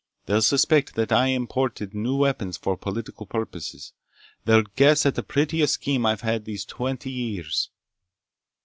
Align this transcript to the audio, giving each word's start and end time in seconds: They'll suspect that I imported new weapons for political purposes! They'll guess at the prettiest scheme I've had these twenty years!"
They'll 0.25 0.41
suspect 0.41 0.95
that 0.95 1.11
I 1.11 1.27
imported 1.27 1.93
new 1.93 2.15
weapons 2.15 2.57
for 2.57 2.75
political 2.75 3.27
purposes! 3.27 3.93
They'll 4.45 4.63
guess 4.63 5.05
at 5.05 5.13
the 5.13 5.21
prettiest 5.21 5.75
scheme 5.75 6.07
I've 6.07 6.21
had 6.21 6.45
these 6.45 6.65
twenty 6.65 7.11
years!" 7.11 7.69